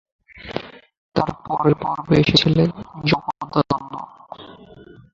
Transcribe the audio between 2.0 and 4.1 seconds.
এসেছিলেন জগদানন্দ।